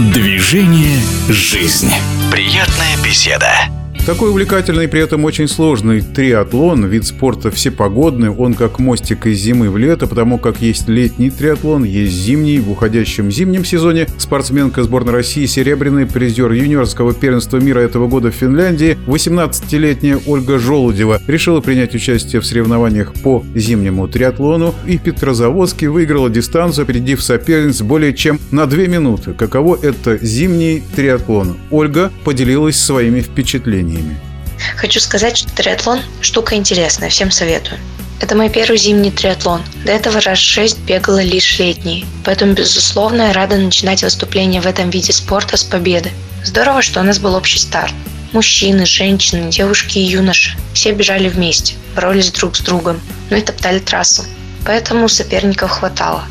Движение 0.00 0.98
«Жизнь». 1.28 1.92
Приятная 2.32 2.96
беседа. 3.04 3.79
Такой 4.06 4.30
увлекательный 4.30 4.88
при 4.88 5.02
этом 5.02 5.24
очень 5.24 5.46
сложный 5.46 6.00
триатлон, 6.00 6.86
вид 6.86 7.06
спорта 7.06 7.50
всепогодный, 7.50 8.30
он 8.30 8.54
как 8.54 8.78
мостик 8.78 9.26
из 9.26 9.38
зимы 9.38 9.70
в 9.70 9.76
лето, 9.76 10.06
потому 10.06 10.38
как 10.38 10.60
есть 10.62 10.88
летний 10.88 11.30
триатлон, 11.30 11.84
есть 11.84 12.12
зимний. 12.12 12.58
В 12.58 12.70
уходящем 12.72 13.30
зимнем 13.30 13.64
сезоне 13.64 14.08
спортсменка 14.16 14.82
сборной 14.82 15.12
России, 15.12 15.44
серебряный 15.44 16.06
призер 16.06 16.50
юниорского 16.50 17.12
первенства 17.12 17.58
мира 17.58 17.80
этого 17.80 18.08
года 18.08 18.30
в 18.30 18.34
Финляндии, 18.34 18.98
18-летняя 19.06 20.18
Ольга 20.26 20.58
Желудева 20.58 21.20
решила 21.26 21.60
принять 21.60 21.94
участие 21.94 22.40
в 22.40 22.46
соревнованиях 22.46 23.12
по 23.22 23.44
зимнему 23.54 24.08
триатлону 24.08 24.74
и 24.86 24.96
в 24.96 25.02
Петрозаводске 25.02 25.88
выиграла 25.88 26.30
дистанцию, 26.30 26.84
опередив 26.84 27.22
соперниц 27.22 27.82
более 27.82 28.14
чем 28.14 28.40
на 28.50 28.66
2 28.66 28.78
минуты. 28.86 29.34
Каково 29.34 29.78
это 29.82 30.18
зимний 30.24 30.82
триатлон? 30.96 31.58
Ольга 31.70 32.10
поделилась 32.24 32.76
своими 32.76 33.20
впечатлениями 33.20 33.89
изменениями. 33.90 34.16
Хочу 34.76 35.00
сказать, 35.00 35.38
что 35.38 35.50
триатлон– 35.54 36.00
штука 36.20 36.54
интересная, 36.54 37.10
всем 37.10 37.30
советую. 37.30 37.78
Это 38.20 38.36
мой 38.36 38.50
первый 38.50 38.76
зимний 38.76 39.10
триатлон. 39.10 39.62
До 39.84 39.92
этого 39.92 40.20
раз 40.20 40.38
шесть 40.38 40.78
бегала 40.80 41.22
лишь 41.22 41.58
летний. 41.58 42.04
Поэтому, 42.24 42.52
безусловно, 42.52 43.22
я 43.22 43.32
рада 43.32 43.56
начинать 43.56 44.02
выступление 44.02 44.60
в 44.60 44.66
этом 44.66 44.90
виде 44.90 45.12
спорта 45.12 45.56
с 45.56 45.64
победы. 45.64 46.10
Здорово, 46.44 46.82
что 46.82 47.00
у 47.00 47.02
нас 47.02 47.18
был 47.18 47.34
общий 47.34 47.58
старт. 47.58 47.94
Мужчины, 48.32 48.84
женщины, 48.84 49.50
девушки 49.50 49.98
и 49.98 50.04
юноши. 50.04 50.56
Все 50.74 50.92
бежали 50.92 51.28
вместе, 51.28 51.74
боролись 51.96 52.30
друг 52.30 52.56
с 52.56 52.60
другом, 52.60 53.00
ну 53.30 53.36
и 53.38 53.40
топтали 53.40 53.78
трассу. 53.78 54.24
Поэтому 54.66 55.08
соперников 55.08 55.70
хватало. 55.70 56.24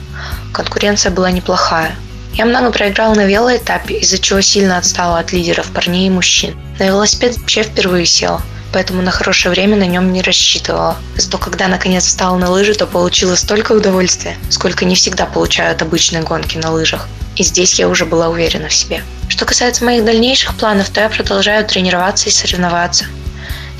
Конкуренция 0.53 1.11
была 1.11 1.31
неплохая. 1.31 1.95
Я 2.33 2.45
много 2.45 2.71
проиграла 2.71 3.15
на 3.15 3.25
велоэтапе, 3.25 3.95
из-за 3.95 4.19
чего 4.19 4.41
сильно 4.41 4.77
отстала 4.77 5.19
от 5.19 5.33
лидеров 5.33 5.71
парней 5.71 6.07
и 6.07 6.11
мужчин. 6.11 6.55
На 6.79 6.83
велосипед 6.83 7.37
вообще 7.37 7.63
впервые 7.63 8.05
села, 8.05 8.41
поэтому 8.71 9.01
на 9.01 9.11
хорошее 9.11 9.51
время 9.51 9.75
на 9.75 9.85
нем 9.85 10.13
не 10.13 10.21
рассчитывала. 10.21 10.95
Зато 11.17 11.37
когда 11.37 11.67
наконец 11.67 12.05
встала 12.05 12.37
на 12.37 12.49
лыжи, 12.49 12.75
то 12.75 12.87
получила 12.87 13.35
столько 13.35 13.73
удовольствия, 13.73 14.37
сколько 14.49 14.85
не 14.85 14.95
всегда 14.95 15.25
получают 15.25 15.81
обычные 15.81 16.23
гонки 16.23 16.57
на 16.57 16.71
лыжах. 16.71 17.07
И 17.35 17.43
здесь 17.43 17.79
я 17.79 17.89
уже 17.89 18.05
была 18.05 18.29
уверена 18.29 18.69
в 18.69 18.73
себе. 18.73 19.01
Что 19.27 19.45
касается 19.45 19.83
моих 19.83 20.05
дальнейших 20.05 20.55
планов, 20.55 20.89
то 20.89 21.01
я 21.01 21.09
продолжаю 21.09 21.65
тренироваться 21.65 22.29
и 22.29 22.31
соревноваться. 22.31 23.05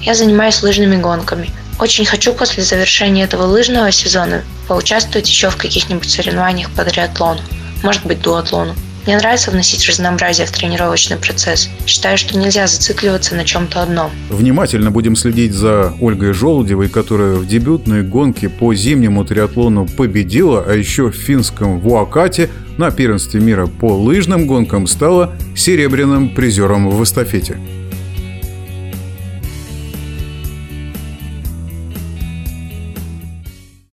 Я 0.01 0.15
занимаюсь 0.15 0.61
лыжными 0.61 0.97
гонками. 0.97 1.51
Очень 1.79 2.05
хочу 2.05 2.33
после 2.33 2.63
завершения 2.63 3.23
этого 3.23 3.43
лыжного 3.43 3.91
сезона 3.91 4.43
поучаствовать 4.67 5.29
еще 5.29 5.49
в 5.49 5.55
каких-нибудь 5.55 6.09
соревнованиях 6.09 6.69
по 6.71 6.83
триатлону 6.83 7.41
может 7.83 8.05
быть 8.05 8.21
дуатлону. 8.21 8.73
Мне 9.05 9.17
нравится 9.17 9.49
вносить 9.49 9.87
разнообразие 9.87 10.45
в 10.45 10.51
тренировочный 10.51 11.17
процесс. 11.17 11.69
Считаю, 11.87 12.17
что 12.17 12.37
нельзя 12.37 12.67
зацикливаться 12.67 13.33
на 13.33 13.43
чем-то 13.43 13.81
одном. 13.81 14.11
Внимательно 14.29 14.91
будем 14.91 15.15
следить 15.15 15.53
за 15.53 15.93
Ольгой 15.99 16.33
Желудевой, 16.33 16.89
которая 16.89 17.35
в 17.35 17.47
дебютной 17.47 18.03
гонке 18.03 18.49
по 18.49 18.73
зимнему 18.75 19.25
триатлону 19.25 19.87
победила, 19.87 20.63
а 20.67 20.73
еще 20.73 21.09
в 21.09 21.15
финском 21.15 21.79
Вуакате 21.79 22.49
на 22.77 22.91
первенстве 22.91 23.39
мира 23.39 23.65
по 23.67 23.95
лыжным 23.95 24.45
гонкам 24.45 24.85
стала 24.85 25.33
серебряным 25.55 26.29
призером 26.29 26.89
в 26.89 27.03
эстафете. 27.03 27.57